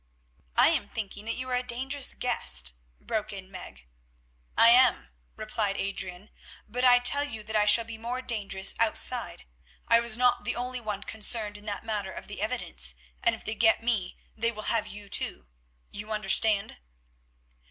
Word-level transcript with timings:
"I 0.57 0.69
am 0.69 0.89
thinking 0.89 1.25
that 1.25 1.35
you 1.35 1.47
are 1.51 1.55
a 1.55 1.61
dangerous 1.61 2.15
guest," 2.15 2.73
broke 2.99 3.31
in 3.31 3.51
Meg. 3.51 3.85
"I 4.57 4.69
am," 4.69 5.09
replied 5.35 5.77
Adrian; 5.77 6.31
"but 6.67 6.83
I 6.83 6.97
tell 6.97 7.23
you 7.23 7.43
that 7.43 7.55
I 7.55 7.67
shall 7.67 7.85
be 7.85 7.99
more 7.99 8.19
dangerous 8.19 8.73
outside. 8.79 9.45
I 9.87 9.99
was 9.99 10.17
not 10.17 10.43
the 10.43 10.55
only 10.55 10.81
one 10.81 11.03
concerned 11.03 11.55
in 11.55 11.65
that 11.65 11.83
matter 11.85 12.11
of 12.11 12.25
the 12.27 12.41
evidence, 12.41 12.95
and 13.21 13.35
if 13.35 13.45
they 13.45 13.53
get 13.53 13.83
me 13.83 14.17
they 14.35 14.51
will 14.51 14.63
have 14.73 14.87
you 14.87 15.07
too. 15.07 15.45
You 15.91 16.11
understand?" 16.11 16.77